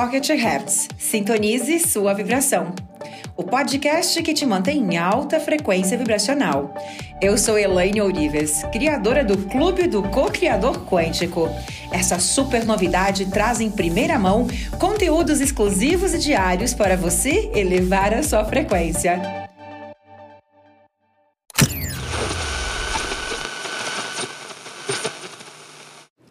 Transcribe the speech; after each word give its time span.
Pocket 0.00 0.30
Hertz. 0.30 0.88
Sintonize 0.96 1.78
sua 1.78 2.14
vibração. 2.14 2.74
O 3.36 3.44
podcast 3.44 4.22
que 4.22 4.32
te 4.32 4.46
mantém 4.46 4.78
em 4.78 4.96
alta 4.96 5.38
frequência 5.38 5.98
vibracional. 5.98 6.74
Eu 7.20 7.36
sou 7.36 7.58
Elaine 7.58 8.00
Ourives, 8.00 8.62
criadora 8.72 9.22
do 9.22 9.36
Clube 9.36 9.86
do 9.86 10.02
Co-Criador 10.04 10.86
Quântico. 10.86 11.50
Essa 11.92 12.18
super 12.18 12.64
novidade 12.64 13.26
traz 13.26 13.60
em 13.60 13.70
primeira 13.70 14.18
mão 14.18 14.48
conteúdos 14.78 15.38
exclusivos 15.38 16.14
e 16.14 16.18
diários 16.18 16.72
para 16.72 16.96
você 16.96 17.50
elevar 17.54 18.14
a 18.14 18.22
sua 18.22 18.42
frequência. 18.46 19.20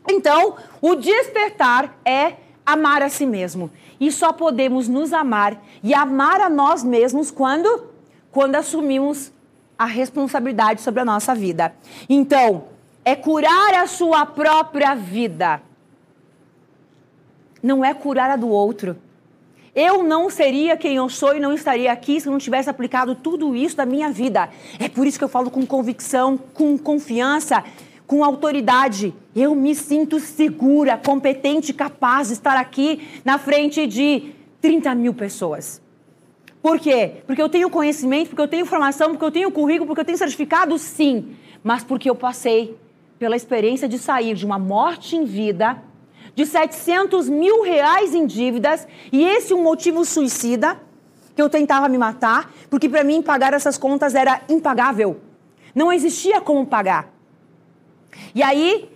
Então, 0.10 0.56
o 0.82 0.96
despertar 0.96 2.00
é 2.04 2.49
amar 2.74 3.02
a 3.02 3.10
si 3.10 3.26
mesmo. 3.26 3.70
E 4.00 4.12
só 4.12 4.32
podemos 4.32 4.88
nos 4.88 5.14
amar 5.14 5.62
e 5.84 5.94
amar 5.94 6.42
a 6.42 6.50
nós 6.50 6.84
mesmos 6.84 7.32
quando 7.32 7.90
quando 8.32 8.56
assumimos 8.56 9.32
a 9.78 9.86
responsabilidade 9.86 10.82
sobre 10.82 11.00
a 11.00 11.06
nossa 11.06 11.34
vida. 11.34 11.74
Então, 12.08 12.66
é 13.04 13.16
curar 13.16 13.74
a 13.74 13.88
sua 13.88 14.26
própria 14.26 14.94
vida. 14.94 15.62
Não 17.64 17.84
é 17.84 17.94
curar 17.94 18.30
a 18.30 18.36
do 18.36 18.50
outro. 18.50 18.96
Eu 19.74 20.04
não 20.04 20.30
seria 20.30 20.76
quem 20.76 20.96
eu 20.98 21.08
sou 21.10 21.36
e 21.36 21.40
não 21.40 21.54
estaria 21.54 21.92
aqui 21.92 22.20
se 22.20 22.28
eu 22.28 22.32
não 22.32 22.40
tivesse 22.40 22.70
aplicado 22.70 23.16
tudo 23.16 23.56
isso 23.56 23.78
da 23.78 23.86
minha 23.86 24.12
vida. 24.12 24.50
É 24.80 24.90
por 24.90 25.08
isso 25.08 25.18
que 25.18 25.24
eu 25.24 25.30
falo 25.30 25.50
com 25.50 25.66
convicção, 25.66 26.38
com 26.38 26.78
confiança 26.78 27.64
com 28.10 28.24
autoridade. 28.24 29.14
Eu 29.36 29.54
me 29.54 29.76
sinto 29.76 30.20
segura, 30.20 30.98
competente, 30.98 31.72
capaz 31.72 32.30
de 32.30 32.34
estar 32.34 32.58
aqui 32.58 33.08
na 33.24 33.38
frente 33.38 33.86
de 33.86 34.32
30 34.60 34.96
mil 34.96 35.14
pessoas. 35.14 35.80
Por 36.60 36.80
quê? 36.80 37.22
Porque 37.28 37.40
eu 37.40 37.48
tenho 37.48 37.70
conhecimento, 37.70 38.30
porque 38.30 38.42
eu 38.42 38.48
tenho 38.48 38.66
formação, 38.66 39.12
porque 39.12 39.24
eu 39.24 39.30
tenho 39.30 39.52
currículo, 39.52 39.86
porque 39.86 40.02
eu 40.02 40.06
tenho 40.06 40.18
certificado, 40.18 40.76
sim. 40.80 41.36
Mas 41.64 41.84
porque 41.84 42.10
eu 42.10 42.16
passei 42.16 42.76
pela 43.20 43.36
experiência 43.36 43.88
de 43.88 44.00
sair 44.00 44.34
de 44.34 44.44
uma 44.44 44.58
morte 44.58 45.16
em 45.16 45.24
vida, 45.24 45.80
de 46.34 46.48
700 46.48 47.30
mil 47.30 47.62
reais 47.62 48.16
em 48.16 48.26
dívidas, 48.26 48.88
e 49.12 49.24
esse 49.24 49.54
é 49.54 49.56
um 49.56 49.62
motivo 49.62 50.04
suicida, 50.04 50.82
que 51.36 51.42
eu 51.42 51.48
tentava 51.48 51.88
me 51.88 51.98
matar, 52.00 52.52
porque 52.72 52.90
para 52.90 53.04
mim 53.04 53.22
pagar 53.22 53.54
essas 53.54 53.78
contas 53.78 54.16
era 54.16 54.42
impagável. 54.50 55.20
Não 55.76 55.94
existia 55.94 56.42
como 56.42 56.66
pagar. 56.66 57.19
E 58.34 58.44
aí 58.44 58.90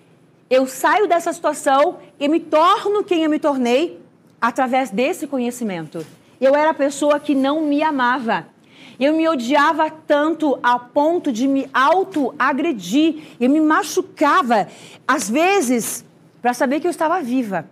eu 0.50 0.68
saio 0.68 1.08
dessa 1.08 1.34
situação 1.34 1.98
e 2.20 2.28
me 2.28 2.40
torno 2.40 3.04
quem 3.04 3.24
eu 3.24 3.30
me 3.30 3.40
tornei 3.40 4.00
através 4.40 4.90
desse 4.90 5.26
conhecimento. 5.26 6.06
Eu 6.40 6.56
era 6.56 6.72
a 6.72 6.74
pessoa 6.74 7.20
que 7.20 7.34
não 7.34 7.62
me 7.62 7.82
amava. 7.82 8.48
Eu 9.00 9.14
me 9.14 9.28
odiava 9.28 9.90
tanto 9.90 10.60
a 10.62 10.78
ponto 10.78 11.32
de 11.32 11.48
me 11.48 11.68
auto-agredir. 11.74 13.24
Eu 13.40 13.50
me 13.50 13.60
machucava, 13.60 14.68
às 15.08 15.30
vezes, 15.30 16.06
para 16.42 16.54
saber 16.54 16.80
que 16.80 16.88
eu 16.88 16.92
estava 16.92 17.22
viva. 17.22 17.68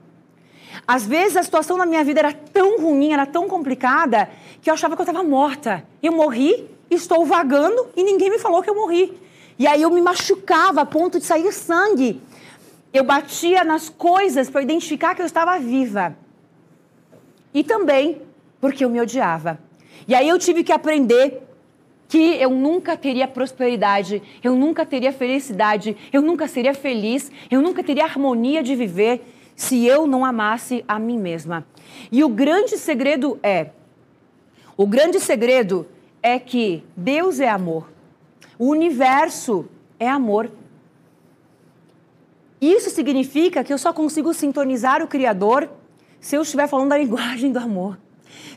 Às 0.87 1.05
vezes 1.05 1.37
a 1.37 1.43
situação 1.43 1.77
na 1.77 1.85
minha 1.85 2.03
vida 2.03 2.19
era 2.19 2.33
tão 2.33 2.81
ruim, 2.81 3.13
era 3.13 3.25
tão 3.25 3.47
complicada, 3.47 4.29
que 4.61 4.69
eu 4.69 4.73
achava 4.73 4.95
que 4.95 5.01
eu 5.01 5.05
estava 5.05 5.23
morta. 5.23 5.83
Eu 6.01 6.13
morri, 6.13 6.67
estou 6.89 7.25
vagando 7.25 7.89
e 7.95 8.03
ninguém 8.03 8.29
me 8.29 8.39
falou 8.39 8.63
que 8.63 8.69
eu 8.69 8.75
morri. 8.75 9.13
E 9.61 9.67
aí 9.67 9.83
eu 9.83 9.91
me 9.91 10.01
machucava 10.01 10.81
a 10.81 10.85
ponto 10.87 11.19
de 11.19 11.25
sair 11.25 11.51
sangue. 11.51 12.19
Eu 12.91 13.03
batia 13.03 13.63
nas 13.63 13.89
coisas 13.89 14.49
para 14.49 14.63
identificar 14.63 15.13
que 15.13 15.21
eu 15.21 15.25
estava 15.27 15.59
viva. 15.59 16.17
E 17.53 17.63
também 17.63 18.23
porque 18.59 18.83
eu 18.83 18.89
me 18.89 18.99
odiava. 18.99 19.59
E 20.07 20.15
aí 20.15 20.27
eu 20.27 20.39
tive 20.39 20.63
que 20.63 20.71
aprender 20.71 21.43
que 22.09 22.41
eu 22.41 22.49
nunca 22.49 22.97
teria 22.97 23.27
prosperidade, 23.27 24.23
eu 24.43 24.55
nunca 24.55 24.83
teria 24.83 25.13
felicidade, 25.13 25.95
eu 26.11 26.23
nunca 26.23 26.47
seria 26.47 26.73
feliz, 26.73 27.31
eu 27.51 27.61
nunca 27.61 27.83
teria 27.83 28.05
harmonia 28.05 28.63
de 28.63 28.75
viver 28.75 29.21
se 29.55 29.85
eu 29.85 30.07
não 30.07 30.25
amasse 30.25 30.83
a 30.87 30.97
mim 30.97 31.19
mesma. 31.19 31.67
E 32.11 32.23
o 32.23 32.29
grande 32.29 32.79
segredo 32.79 33.39
é: 33.43 33.69
o 34.75 34.87
grande 34.87 35.19
segredo 35.19 35.87
é 36.23 36.39
que 36.39 36.83
Deus 36.97 37.39
é 37.39 37.47
amor. 37.47 37.90
O 38.61 38.67
universo 38.67 39.65
é 39.99 40.07
amor. 40.07 40.51
Isso 42.61 42.91
significa 42.91 43.63
que 43.63 43.73
eu 43.73 43.77
só 43.79 43.91
consigo 43.91 44.35
sintonizar 44.35 45.01
o 45.01 45.07
Criador 45.07 45.67
se 46.19 46.35
eu 46.35 46.43
estiver 46.43 46.67
falando 46.67 46.91
a 46.91 46.97
linguagem 46.99 47.51
do 47.51 47.57
amor. 47.57 47.97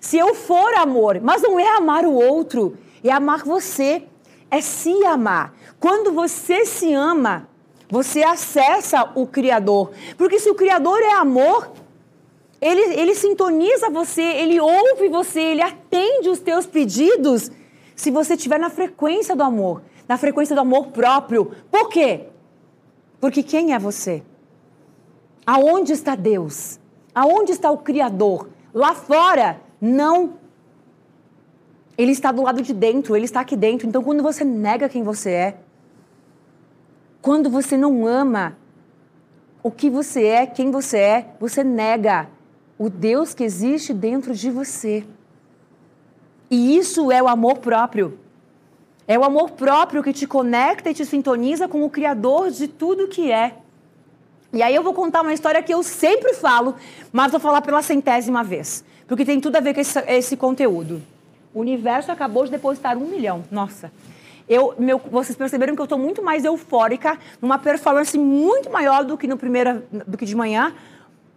Se 0.02 0.18
eu 0.18 0.34
for 0.34 0.74
amor, 0.74 1.22
mas 1.22 1.40
não 1.40 1.58
é 1.58 1.78
amar 1.78 2.04
o 2.04 2.12
outro, 2.12 2.76
é 3.02 3.10
amar 3.10 3.44
você, 3.44 4.04
é 4.50 4.60
se 4.60 4.92
amar. 5.06 5.54
Quando 5.80 6.12
você 6.12 6.66
se 6.66 6.92
ama, 6.92 7.48
você 7.88 8.22
acessa 8.22 9.10
o 9.14 9.26
Criador. 9.26 9.90
Porque 10.18 10.38
se 10.38 10.50
o 10.50 10.54
Criador 10.54 11.00
é 11.00 11.14
amor, 11.14 11.72
ele, 12.60 13.00
ele 13.00 13.14
sintoniza 13.14 13.88
você, 13.88 14.20
ele 14.20 14.60
ouve 14.60 15.08
você, 15.08 15.40
ele 15.40 15.62
atende 15.62 16.28
os 16.28 16.40
teus 16.40 16.66
pedidos 16.66 17.50
se 17.96 18.10
você 18.10 18.34
estiver 18.34 18.60
na 18.60 18.68
frequência 18.68 19.34
do 19.34 19.42
amor 19.42 19.80
na 20.08 20.16
frequência 20.16 20.54
do 20.54 20.60
amor 20.60 20.88
próprio. 20.88 21.52
Por 21.70 21.88
quê? 21.88 22.28
Porque 23.20 23.42
quem 23.42 23.72
é 23.72 23.78
você? 23.78 24.22
Aonde 25.46 25.92
está 25.92 26.14
Deus? 26.14 26.78
Aonde 27.14 27.52
está 27.52 27.70
o 27.70 27.78
Criador? 27.78 28.48
Lá 28.72 28.94
fora, 28.94 29.60
não. 29.80 30.34
Ele 31.96 32.12
está 32.12 32.32
do 32.32 32.42
lado 32.42 32.60
de 32.60 32.74
dentro, 32.74 33.14
ele 33.14 33.24
está 33.24 33.40
aqui 33.40 33.56
dentro. 33.56 33.86
Então, 33.86 34.02
quando 34.02 34.22
você 34.22 34.44
nega 34.44 34.88
quem 34.88 35.02
você 35.02 35.30
é, 35.30 35.58
quando 37.22 37.48
você 37.48 37.76
não 37.76 38.06
ama 38.06 38.56
o 39.62 39.70
que 39.70 39.88
você 39.88 40.26
é, 40.26 40.46
quem 40.46 40.70
você 40.70 40.98
é, 40.98 41.34
você 41.40 41.64
nega 41.64 42.28
o 42.78 42.90
Deus 42.90 43.32
que 43.32 43.44
existe 43.44 43.94
dentro 43.94 44.34
de 44.34 44.50
você. 44.50 45.06
E 46.50 46.76
isso 46.76 47.10
é 47.10 47.22
o 47.22 47.28
amor 47.28 47.58
próprio. 47.58 48.18
É 49.06 49.18
o 49.18 49.24
amor 49.24 49.50
próprio 49.50 50.02
que 50.02 50.12
te 50.12 50.26
conecta 50.26 50.90
e 50.90 50.94
te 50.94 51.04
sintoniza 51.04 51.68
com 51.68 51.84
o 51.84 51.90
Criador 51.90 52.50
de 52.50 52.66
tudo 52.66 53.08
que 53.08 53.30
é. 53.30 53.56
E 54.52 54.62
aí 54.62 54.74
eu 54.74 54.82
vou 54.82 54.94
contar 54.94 55.20
uma 55.20 55.34
história 55.34 55.62
que 55.62 55.74
eu 55.74 55.82
sempre 55.82 56.32
falo, 56.32 56.76
mas 57.12 57.30
vou 57.30 57.40
falar 57.40 57.60
pela 57.60 57.82
centésima 57.82 58.42
vez, 58.42 58.84
porque 59.06 59.24
tem 59.24 59.40
tudo 59.40 59.56
a 59.56 59.60
ver 59.60 59.74
com 59.74 59.80
esse, 59.80 59.98
esse 60.06 60.36
conteúdo. 60.36 61.02
O 61.52 61.60
universo 61.60 62.10
acabou 62.10 62.44
de 62.44 62.52
depositar 62.52 62.96
um 62.96 63.06
milhão. 63.06 63.44
Nossa. 63.50 63.92
Eu, 64.48 64.74
meu, 64.78 64.98
vocês 64.98 65.36
perceberam 65.36 65.74
que 65.74 65.80
eu 65.80 65.84
estou 65.84 65.98
muito 65.98 66.22
mais 66.22 66.44
eufórica, 66.44 67.18
numa 67.40 67.58
performance 67.58 68.16
muito 68.16 68.70
maior 68.70 69.04
do 69.04 69.18
que 69.18 69.26
no 69.26 69.36
primeiro, 69.36 69.82
do 70.06 70.16
que 70.16 70.24
de 70.24 70.36
manhã, 70.36 70.74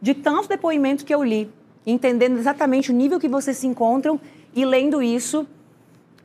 de 0.01 0.13
tanto 0.13 0.47
depoimento 0.47 1.03
que 1.03 1.13
eu 1.13 1.23
li, 1.23 1.49
entendendo 1.85 2.37
exatamente 2.37 2.91
o 2.91 2.93
nível 2.93 3.19
que 3.19 3.27
vocês 3.27 3.57
se 3.57 3.65
encontram 3.65 4.19
e 4.53 4.65
lendo 4.65 5.01
isso 5.01 5.47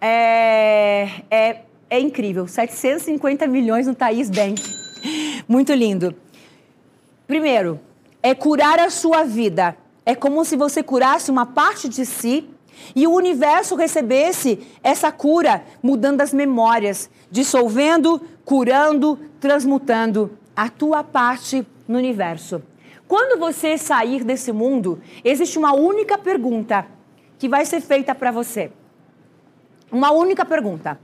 é, 0.05 1.09
é, 1.31 1.61
é 1.89 2.01
incrível. 2.01 2.49
750 2.49 3.47
milhões 3.47 3.87
no 3.87 3.95
Thaís 3.95 4.29
Bank. 4.29 4.61
Muito 5.47 5.73
lindo. 5.73 6.13
Primeiro, 7.25 7.79
é 8.21 8.35
curar 8.35 8.81
a 8.81 8.91
sua 8.91 9.23
vida. 9.23 9.77
É 10.05 10.17
como 10.17 10.45
se 10.45 10.57
você 10.57 10.83
curasse 10.83 11.31
uma 11.31 11.47
parte 11.47 11.89
de 11.89 12.05
si 12.05 12.49
e 12.97 13.07
o 13.07 13.13
universo 13.13 13.77
recebesse 13.77 14.59
essa 14.83 15.13
cura, 15.13 15.65
mudando 15.81 16.21
as 16.21 16.33
memórias, 16.33 17.09
dissolvendo, 17.31 18.21
curando, 18.45 19.17
transmutando 19.39 20.37
a 20.57 20.69
tua 20.69 21.05
parte 21.05 21.65
no 21.87 21.99
universo. 21.99 22.61
Quando 23.07 23.39
você 23.39 23.79
sair 23.79 24.25
desse 24.25 24.51
mundo, 24.51 25.01
existe 25.23 25.59
uma 25.59 25.73
única 25.73 26.19
pergunta 26.19 26.87
que 27.39 27.49
vai 27.49 27.65
ser 27.65 27.81
feita 27.81 28.15
para 28.15 28.33
você. 28.33 28.73
Uma 29.93 30.11
única 30.11 30.45
pergunta. 30.45 30.99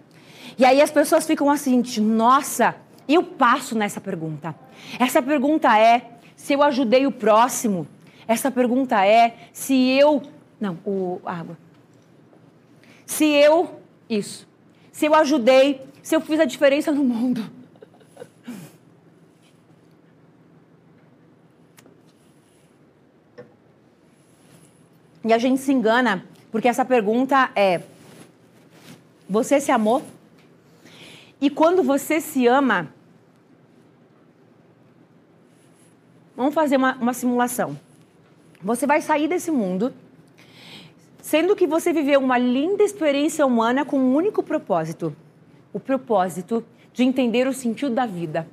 E 0.56 0.64
aí 0.64 0.80
as 0.80 0.90
pessoas 0.90 1.26
ficam 1.26 1.50
assim, 1.50 1.82
nossa, 2.00 2.74
eu 3.06 3.22
passo 3.22 3.76
nessa 3.76 4.00
pergunta. 4.00 4.54
Essa 4.98 5.20
pergunta 5.20 5.78
é 5.78 6.12
se 6.34 6.54
eu 6.54 6.62
ajudei 6.62 7.06
o 7.06 7.12
próximo. 7.12 7.86
Essa 8.26 8.50
pergunta 8.50 9.04
é 9.06 9.36
se 9.52 9.74
eu. 9.90 10.22
Não, 10.58 10.78
o 10.84 11.20
água. 11.24 11.56
Se 13.06 13.26
eu. 13.26 13.80
Isso. 14.08 14.48
Se 14.90 15.06
eu 15.06 15.14
ajudei, 15.14 15.82
se 16.02 16.16
eu 16.16 16.20
fiz 16.20 16.40
a 16.40 16.44
diferença 16.44 16.90
no 16.90 17.04
mundo. 17.04 17.44
E 25.24 25.32
a 25.32 25.38
gente 25.38 25.60
se 25.60 25.72
engana, 25.72 26.24
porque 26.50 26.68
essa 26.68 26.84
pergunta 26.84 27.50
é 27.54 27.82
você 29.28 29.60
se 29.60 29.70
amou? 29.70 30.02
E 31.40 31.50
quando 31.50 31.82
você 31.82 32.20
se 32.20 32.46
ama, 32.46 32.92
vamos 36.36 36.54
fazer 36.54 36.76
uma, 36.76 36.94
uma 36.94 37.12
simulação. 37.12 37.78
Você 38.62 38.86
vai 38.86 39.00
sair 39.00 39.28
desse 39.28 39.50
mundo 39.50 39.92
sendo 41.20 41.54
que 41.54 41.66
você 41.66 41.92
viveu 41.92 42.20
uma 42.20 42.38
linda 42.38 42.82
experiência 42.82 43.44
humana 43.44 43.84
com 43.84 43.98
um 43.98 44.14
único 44.14 44.42
propósito: 44.42 45.14
o 45.72 45.78
propósito 45.78 46.64
de 46.92 47.04
entender 47.04 47.46
o 47.46 47.52
sentido 47.52 47.94
da 47.94 48.06
vida. 48.06 48.48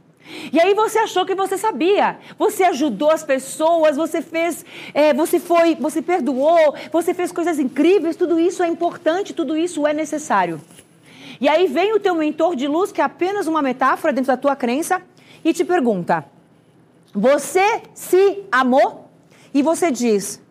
E 0.51 0.59
aí 0.59 0.73
você 0.73 0.99
achou 0.99 1.25
que 1.25 1.35
você 1.35 1.57
sabia. 1.57 2.17
Você 2.37 2.63
ajudou 2.63 3.11
as 3.11 3.23
pessoas, 3.23 3.95
você 3.95 4.21
fez, 4.21 4.65
é, 4.93 5.13
você 5.13 5.39
foi, 5.39 5.75
você 5.75 6.01
perdoou, 6.01 6.75
você 6.91 7.13
fez 7.13 7.31
coisas 7.31 7.59
incríveis. 7.59 8.15
Tudo 8.15 8.39
isso 8.39 8.63
é 8.63 8.67
importante, 8.67 9.33
tudo 9.33 9.55
isso 9.55 9.85
é 9.85 9.93
necessário. 9.93 10.59
E 11.39 11.47
aí 11.47 11.67
vem 11.67 11.93
o 11.93 11.99
teu 11.99 12.15
mentor 12.15 12.55
de 12.55 12.67
luz, 12.67 12.91
que 12.91 13.01
é 13.01 13.03
apenas 13.03 13.47
uma 13.47 13.61
metáfora 13.61 14.13
dentro 14.13 14.27
da 14.27 14.37
tua 14.37 14.55
crença, 14.55 15.01
e 15.43 15.53
te 15.53 15.63
pergunta: 15.63 16.25
Você 17.13 17.83
se 17.93 18.43
amou? 18.51 19.09
E 19.53 19.61
você 19.61 19.91
diz: 19.91 20.41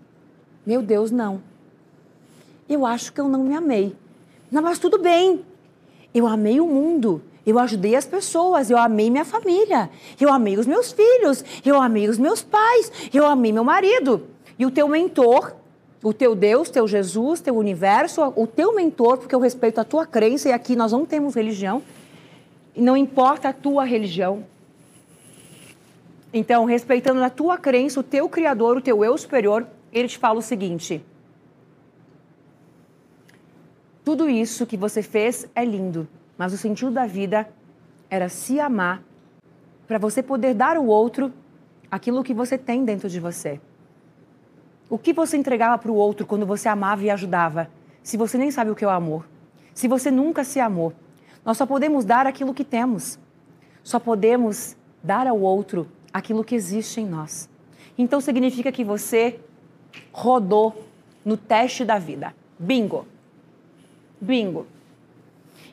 Meu 0.64 0.82
Deus, 0.82 1.10
não. 1.10 1.42
Eu 2.68 2.86
acho 2.86 3.12
que 3.12 3.20
eu 3.20 3.28
não 3.28 3.44
me 3.44 3.54
amei. 3.54 3.94
Não, 4.50 4.62
mas 4.62 4.78
tudo 4.78 4.98
bem. 4.98 5.44
Eu 6.14 6.26
amei 6.26 6.60
o 6.60 6.66
mundo. 6.66 7.22
Eu 7.46 7.58
ajudei 7.58 7.94
as 7.94 8.06
pessoas, 8.06 8.70
eu 8.70 8.78
amei 8.78 9.10
minha 9.10 9.24
família, 9.24 9.90
eu 10.18 10.32
amei 10.32 10.56
os 10.56 10.66
meus 10.66 10.92
filhos, 10.92 11.44
eu 11.64 11.80
amei 11.80 12.08
os 12.08 12.18
meus 12.18 12.42
pais, 12.42 12.90
eu 13.12 13.26
amei 13.26 13.52
meu 13.52 13.64
marido. 13.64 14.26
E 14.58 14.64
o 14.64 14.70
teu 14.70 14.88
mentor, 14.88 15.54
o 16.02 16.14
teu 16.14 16.34
Deus, 16.34 16.70
teu 16.70 16.88
Jesus, 16.88 17.40
teu 17.40 17.54
universo, 17.54 18.32
o 18.34 18.46
teu 18.46 18.74
mentor, 18.74 19.18
porque 19.18 19.34
eu 19.34 19.40
respeito 19.40 19.78
a 19.78 19.84
tua 19.84 20.06
crença 20.06 20.48
e 20.48 20.52
aqui 20.52 20.74
nós 20.74 20.92
não 20.92 21.04
temos 21.04 21.34
religião, 21.34 21.82
e 22.74 22.80
não 22.80 22.96
importa 22.96 23.50
a 23.50 23.52
tua 23.52 23.84
religião. 23.84 24.44
Então, 26.32 26.64
respeitando 26.64 27.22
a 27.22 27.30
tua 27.30 27.58
crença, 27.58 28.00
o 28.00 28.02
teu 28.02 28.28
Criador, 28.28 28.78
o 28.78 28.80
teu 28.80 29.04
eu 29.04 29.16
superior, 29.18 29.66
ele 29.92 30.08
te 30.08 30.18
fala 30.18 30.38
o 30.38 30.42
seguinte: 30.42 31.04
tudo 34.02 34.28
isso 34.30 34.66
que 34.66 34.76
você 34.76 35.02
fez 35.02 35.46
é 35.54 35.64
lindo 35.64 36.08
mas 36.36 36.52
o 36.52 36.58
sentido 36.58 36.90
da 36.90 37.06
vida 37.06 37.48
era 38.10 38.28
se 38.28 38.60
amar 38.60 39.02
para 39.86 39.98
você 39.98 40.22
poder 40.22 40.54
dar 40.54 40.76
ao 40.76 40.86
outro 40.86 41.32
aquilo 41.90 42.24
que 42.24 42.34
você 42.34 42.58
tem 42.58 42.84
dentro 42.84 43.08
de 43.08 43.20
você. 43.20 43.60
O 44.88 44.98
que 44.98 45.12
você 45.12 45.36
entregava 45.36 45.78
para 45.78 45.90
o 45.90 45.94
outro 45.94 46.26
quando 46.26 46.46
você 46.46 46.68
amava 46.68 47.02
e 47.02 47.10
ajudava, 47.10 47.70
se 48.02 48.16
você 48.16 48.36
nem 48.36 48.50
sabe 48.50 48.70
o 48.70 48.74
que 48.74 48.84
é 48.84 48.86
o 48.86 48.90
amor? 48.90 49.26
Se 49.72 49.88
você 49.88 50.10
nunca 50.10 50.44
se 50.44 50.60
amou? 50.60 50.92
Nós 51.44 51.56
só 51.56 51.66
podemos 51.66 52.04
dar 52.04 52.26
aquilo 52.26 52.54
que 52.54 52.64
temos. 52.64 53.18
Só 53.82 53.98
podemos 53.98 54.76
dar 55.02 55.26
ao 55.26 55.40
outro 55.40 55.88
aquilo 56.12 56.44
que 56.44 56.54
existe 56.54 57.00
em 57.00 57.06
nós. 57.06 57.48
Então 57.96 58.20
significa 58.20 58.72
que 58.72 58.84
você 58.84 59.40
rodou 60.12 60.86
no 61.24 61.36
teste 61.36 61.84
da 61.84 61.98
vida. 61.98 62.34
Bingo. 62.58 63.06
Bingo. 64.20 64.66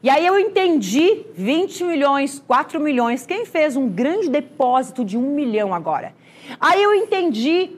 E 0.03 0.09
aí 0.09 0.25
eu 0.25 0.39
entendi 0.39 1.25
20 1.35 1.83
milhões, 1.83 2.43
4 2.47 2.79
milhões. 2.79 3.25
Quem 3.25 3.45
fez 3.45 3.75
um 3.75 3.87
grande 3.87 4.29
depósito 4.29 5.05
de 5.05 5.17
um 5.17 5.35
milhão 5.35 5.73
agora? 5.73 6.13
Aí 6.59 6.81
eu 6.81 6.93
entendi 6.93 7.71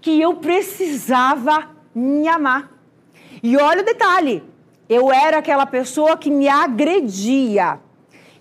que 0.00 0.20
eu 0.20 0.34
precisava 0.36 1.70
me 1.94 2.28
amar. 2.28 2.70
E 3.42 3.56
olha 3.56 3.80
o 3.80 3.84
detalhe: 3.84 4.42
eu 4.88 5.10
era 5.10 5.38
aquela 5.38 5.64
pessoa 5.64 6.16
que 6.16 6.30
me 6.30 6.48
agredia. 6.48 7.78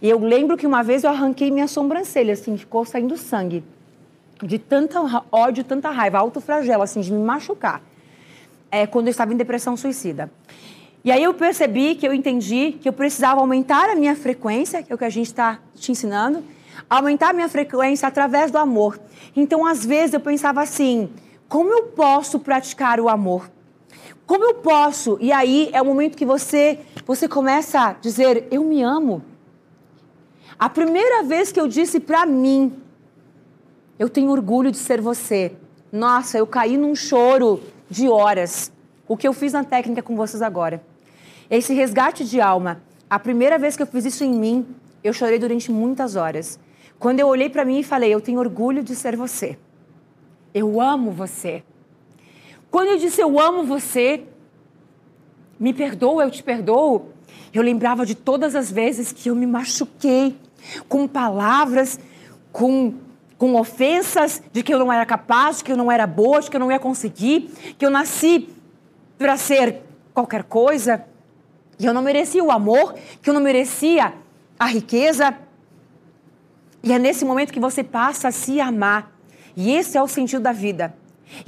E 0.01 0.09
eu 0.09 0.19
lembro 0.19 0.57
que 0.57 0.67
uma 0.67 0.83
vez 0.83 1.03
eu 1.03 1.09
arranquei 1.09 1.51
minha 1.51 1.67
sobrancelha, 1.67 2.33
assim, 2.33 2.57
ficou 2.57 2.85
saindo 2.85 3.15
sangue. 3.17 3.63
De 4.41 4.57
tanta 4.57 4.99
ódio, 5.31 5.63
tanta 5.63 5.89
raiva, 5.89 6.17
alto 6.17 6.39
flagelo, 6.39 6.83
assim, 6.83 7.01
de 7.01 7.11
me 7.11 7.21
machucar. 7.21 7.81
É, 8.71 8.87
quando 8.87 9.07
eu 9.07 9.11
estava 9.11 9.33
em 9.33 9.37
depressão 9.37 9.75
suicida. 9.75 10.31
E 11.09 11.11
aí 11.11 11.23
eu 11.23 11.33
percebi 11.33 11.95
que 11.95 12.07
eu 12.07 12.13
entendi 12.13 12.73
que 12.79 12.87
eu 12.87 12.93
precisava 12.93 13.41
aumentar 13.41 13.89
a 13.89 13.95
minha 13.95 14.15
frequência, 14.15 14.83
que 14.83 14.91
é 14.91 14.95
o 14.95 14.97
que 14.97 15.05
a 15.05 15.09
gente 15.09 15.25
está 15.25 15.59
te 15.73 15.91
ensinando, 15.91 16.43
aumentar 16.87 17.31
a 17.31 17.33
minha 17.33 17.49
frequência 17.49 18.07
através 18.07 18.51
do 18.51 18.59
amor. 18.59 18.99
Então, 19.35 19.65
às 19.65 19.83
vezes, 19.83 20.13
eu 20.13 20.19
pensava 20.19 20.61
assim: 20.61 21.09
como 21.47 21.73
eu 21.73 21.85
posso 21.85 22.37
praticar 22.37 22.99
o 22.99 23.09
amor? 23.09 23.49
Como 24.27 24.45
eu 24.45 24.53
posso? 24.53 25.17
E 25.19 25.31
aí 25.31 25.71
é 25.73 25.81
o 25.81 25.85
momento 25.85 26.15
que 26.15 26.27
você, 26.27 26.77
você 27.07 27.27
começa 27.27 27.79
a 27.79 27.93
dizer: 27.93 28.47
eu 28.51 28.63
me 28.63 28.83
amo. 28.83 29.23
A 30.59 30.69
primeira 30.69 31.23
vez 31.23 31.51
que 31.51 31.59
eu 31.59 31.67
disse 31.67 31.99
para 31.99 32.23
mim, 32.23 32.71
eu 33.97 34.09
tenho 34.09 34.29
orgulho 34.29 34.69
de 34.69 34.77
ser 34.77 35.01
você. 35.01 35.53
Nossa, 35.91 36.37
eu 36.37 36.45
caí 36.45 36.77
num 36.77 36.95
choro 36.95 37.63
de 37.89 38.07
horas. 38.07 38.71
O 39.07 39.17
que 39.17 39.27
eu 39.27 39.33
fiz 39.33 39.53
na 39.53 39.63
técnica 39.63 40.03
com 40.03 40.15
vocês 40.15 40.43
agora. 40.43 40.87
Esse 41.49 41.73
resgate 41.73 42.23
de 42.23 42.39
alma, 42.39 42.81
a 43.09 43.17
primeira 43.17 43.57
vez 43.57 43.75
que 43.75 43.81
eu 43.81 43.87
fiz 43.87 44.05
isso 44.05 44.23
em 44.23 44.33
mim, 44.33 44.67
eu 45.03 45.11
chorei 45.13 45.39
durante 45.39 45.71
muitas 45.71 46.15
horas. 46.15 46.59
Quando 46.99 47.19
eu 47.19 47.27
olhei 47.27 47.49
para 47.49 47.65
mim 47.65 47.79
e 47.79 47.83
falei, 47.83 48.13
eu 48.13 48.21
tenho 48.21 48.39
orgulho 48.39 48.83
de 48.83 48.95
ser 48.95 49.15
você. 49.15 49.57
Eu 50.53 50.79
amo 50.79 51.11
você. 51.11 51.63
Quando 52.69 52.89
eu 52.89 52.97
disse 52.97 53.21
eu 53.21 53.39
amo 53.39 53.63
você, 53.63 54.25
me 55.59 55.73
perdoa, 55.73 56.23
eu 56.23 56.31
te 56.31 56.43
perdoo, 56.43 57.09
eu 57.51 57.63
lembrava 57.63 58.05
de 58.05 58.13
todas 58.13 58.55
as 58.55 58.71
vezes 58.71 59.11
que 59.11 59.29
eu 59.29 59.35
me 59.35 59.47
machuquei 59.47 60.37
com 60.87 61.07
palavras, 61.07 61.99
com, 62.51 62.93
com 63.37 63.55
ofensas 63.55 64.43
de 64.51 64.61
que 64.61 64.73
eu 64.73 64.77
não 64.77 64.93
era 64.93 65.05
capaz, 65.05 65.57
de 65.57 65.63
que 65.63 65.71
eu 65.71 65.77
não 65.77 65.91
era 65.91 66.05
boa, 66.05 66.41
de 66.41 66.49
que 66.49 66.55
eu 66.55 66.59
não 66.59 66.71
ia 66.71 66.79
conseguir, 66.79 67.49
que 67.77 67.85
eu 67.85 67.89
nasci 67.89 68.49
para 69.17 69.35
ser 69.35 69.81
qualquer 70.13 70.43
coisa, 70.43 71.05
que 71.79 71.87
eu 71.87 71.93
não 71.93 72.01
merecia 72.01 72.43
o 72.43 72.51
amor, 72.51 72.93
que 73.21 73.29
eu 73.29 73.33
não 73.33 73.39
merecia 73.41 74.13
a 74.59 74.65
riqueza. 74.65 75.33
E 76.83 76.91
é 76.91 76.99
nesse 76.99 77.23
momento 77.23 77.53
que 77.53 77.59
você 77.59 77.83
passa 77.83 78.27
a 78.27 78.31
se 78.31 78.59
amar. 78.59 79.17
E 79.55 79.71
esse 79.71 79.97
é 79.97 80.03
o 80.03 80.07
sentido 80.07 80.41
da 80.41 80.51
vida. 80.51 80.93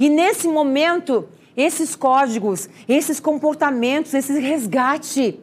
E 0.00 0.08
nesse 0.08 0.48
momento, 0.48 1.28
esses 1.54 1.94
códigos, 1.94 2.68
esses 2.88 3.20
comportamentos, 3.20 4.14
esse 4.14 4.38
resgate, 4.40 5.38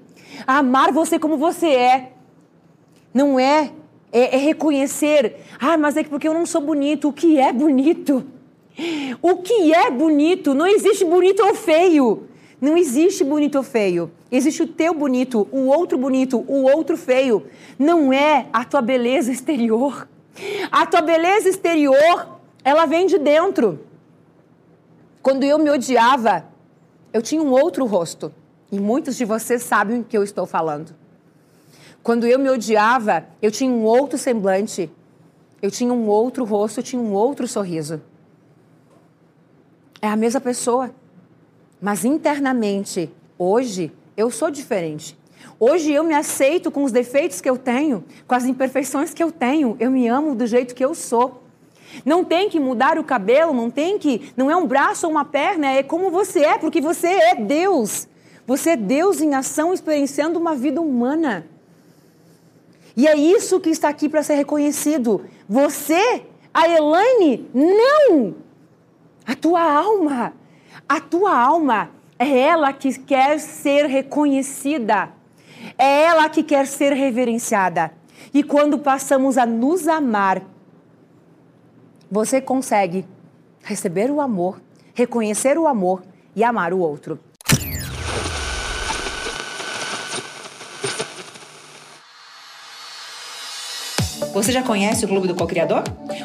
amar 0.47 0.91
você 0.91 1.19
como 1.19 1.37
você 1.37 1.67
é, 1.67 2.13
não 3.13 3.39
é, 3.39 3.71
é, 4.11 4.35
é 4.35 4.37
reconhecer, 4.37 5.35
ah, 5.59 5.77
mas 5.77 5.97
é 5.97 6.03
porque 6.03 6.27
eu 6.27 6.33
não 6.33 6.47
sou 6.47 6.61
bonito. 6.61 7.09
O 7.09 7.13
que 7.13 7.39
é 7.39 7.53
bonito? 7.53 8.25
O 9.21 9.37
que 9.37 9.73
é 9.73 9.91
bonito? 9.91 10.55
Não 10.55 10.65
existe 10.65 11.05
bonito 11.05 11.43
ou 11.43 11.53
feio. 11.53 12.28
Não 12.61 12.75
existe 12.75 13.23
bonito 13.23 13.55
ou 13.55 13.63
feio. 13.63 14.11
Existe 14.31 14.63
o 14.63 14.67
teu 14.67 14.93
bonito, 14.93 15.47
o 15.51 15.67
outro 15.67 15.97
bonito, 15.97 16.43
o 16.47 16.63
outro 16.63 16.97
feio. 16.97 17.45
Não 17.77 18.11
é 18.11 18.47
a 18.51 18.65
tua 18.65 18.81
beleza 18.81 19.31
exterior. 19.31 20.07
A 20.71 20.85
tua 20.85 21.01
beleza 21.01 21.49
exterior, 21.49 22.39
ela 22.63 22.85
vem 22.85 23.07
de 23.07 23.17
dentro. 23.17 23.79
Quando 25.21 25.43
eu 25.43 25.57
me 25.57 25.69
odiava, 25.69 26.45
eu 27.13 27.21
tinha 27.21 27.41
um 27.41 27.51
outro 27.51 27.85
rosto. 27.85 28.31
E 28.71 28.79
muitos 28.79 29.15
de 29.15 29.25
vocês 29.25 29.63
sabem 29.63 30.01
o 30.01 30.03
que 30.03 30.17
eu 30.17 30.23
estou 30.23 30.45
falando. 30.45 30.93
Quando 32.03 32.25
eu 32.25 32.37
me 32.39 32.49
odiava, 32.49 33.25
eu 33.41 33.51
tinha 33.51 33.71
um 33.71 33.83
outro 33.83 34.17
semblante. 34.17 34.89
Eu 35.61 35.71
tinha 35.71 35.91
um 35.91 36.07
outro 36.07 36.45
rosto, 36.45 36.79
eu 36.79 36.83
tinha 36.83 37.01
um 37.01 37.13
outro 37.13 37.47
sorriso. 37.47 38.01
É 40.01 40.07
a 40.07 40.15
mesma 40.15 40.39
pessoa. 40.39 40.91
Mas 41.81 42.03
internamente, 42.03 43.09
hoje, 43.37 43.91
eu 44.17 44.29
sou 44.29 44.51
diferente. 44.51 45.17
Hoje 45.59 45.91
eu 45.91 46.03
me 46.03 46.13
aceito 46.13 46.69
com 46.71 46.83
os 46.83 46.91
defeitos 46.91 47.39
que 47.39 47.49
eu 47.49 47.57
tenho, 47.57 48.03
com 48.27 48.35
as 48.35 48.45
imperfeições 48.45 49.13
que 49.13 49.23
eu 49.23 49.31
tenho. 49.31 49.75
Eu 49.79 49.89
me 49.91 50.07
amo 50.07 50.35
do 50.35 50.45
jeito 50.45 50.75
que 50.75 50.83
eu 50.83 50.93
sou. 50.93 51.43
Não 52.05 52.23
tem 52.23 52.49
que 52.49 52.59
mudar 52.59 52.97
o 52.97 53.03
cabelo, 53.03 53.53
não 53.53 53.69
tem 53.69 53.97
que. 53.97 54.31
Não 54.35 54.51
é 54.51 54.55
um 54.55 54.67
braço 54.67 55.05
ou 55.05 55.11
uma 55.11 55.25
perna, 55.25 55.67
é 55.71 55.83
como 55.83 56.11
você 56.11 56.41
é, 56.41 56.57
porque 56.57 56.81
você 56.81 57.07
é 57.07 57.35
Deus. 57.35 58.07
Você 58.45 58.71
é 58.71 58.75
Deus 58.75 59.21
em 59.21 59.35
ação, 59.35 59.73
experienciando 59.73 60.39
uma 60.39 60.55
vida 60.55 60.81
humana. 60.81 61.47
E 62.95 63.07
é 63.07 63.15
isso 63.15 63.59
que 63.59 63.69
está 63.69 63.87
aqui 63.89 64.09
para 64.09 64.23
ser 64.23 64.35
reconhecido. 64.35 65.25
Você, 65.47 66.23
a 66.53 66.67
Elaine, 66.67 67.49
não! 67.53 68.35
A 69.25 69.35
tua 69.35 69.61
alma 69.61 70.33
a 70.89 70.99
tua 70.99 71.39
alma 71.39 71.91
é 72.17 72.39
ela 72.39 72.73
que 72.73 72.97
quer 72.97 73.39
ser 73.39 73.85
reconhecida, 73.85 75.09
é 75.77 76.05
ela 76.05 76.27
que 76.27 76.41
quer 76.41 76.65
ser 76.65 76.93
reverenciada. 76.93 77.93
E 78.33 78.43
quando 78.43 78.79
passamos 78.79 79.37
a 79.37 79.45
nos 79.45 79.87
amar, 79.87 80.41
você 82.09 82.41
consegue 82.41 83.05
receber 83.61 84.09
o 84.09 84.19
amor, 84.19 84.59
reconhecer 84.95 85.59
o 85.59 85.67
amor 85.67 86.01
e 86.35 86.43
amar 86.43 86.73
o 86.73 86.79
outro. 86.79 87.19
Você 94.39 94.51
já 94.53 94.63
conhece 94.63 95.03
o 95.03 95.07
Clube 95.09 95.27
do 95.27 95.35
Cocriador? 95.35 95.83